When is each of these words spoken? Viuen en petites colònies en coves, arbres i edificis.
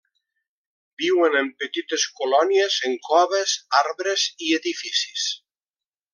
Viuen 1.01 1.37
en 1.41 1.51
petites 1.63 2.05
colònies 2.21 2.79
en 2.89 2.95
coves, 3.09 3.55
arbres 3.83 4.25
i 4.49 4.51
edificis. 4.61 5.29